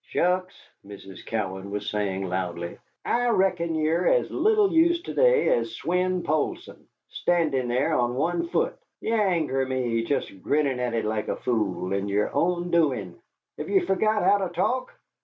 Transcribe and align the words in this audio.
"Shucks," 0.07 0.59
Mrs. 0.83 1.23
Cowan 1.27 1.69
was 1.69 1.87
saying 1.87 2.27
loudly, 2.27 2.79
"I 3.05 3.27
reckon 3.27 3.75
ye're 3.75 4.07
as 4.07 4.31
little 4.31 4.71
use 4.73 4.99
to 5.03 5.13
day 5.13 5.49
as 5.55 5.75
Swein 5.77 6.23
Poulsson, 6.23 6.87
standin' 7.11 7.67
there 7.67 7.93
on 7.93 8.15
one 8.15 8.47
foot. 8.47 8.75
Ye 8.99 9.11
anger 9.13 9.63
me 9.67 10.03
just 10.03 10.41
grinning 10.41 10.79
at 10.79 10.95
it 10.95 11.05
like 11.05 11.27
a 11.27 11.35
fool 11.35 11.93
and 11.93 12.09
yer 12.09 12.31
own 12.33 12.71
doin'. 12.71 13.21
Have 13.59 13.69
ye 13.69 13.79
forgot 13.81 14.23
how 14.23 14.39
to 14.39 14.49
talk?" 14.51 14.91